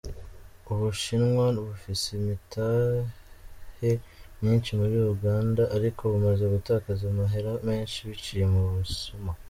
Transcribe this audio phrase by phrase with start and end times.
[0.71, 3.91] Ubushinwa bufise imitahe
[4.41, 9.31] myinshi muri Uganda, ariko bumaze gutakaza amahera menshi biciye mu busuma.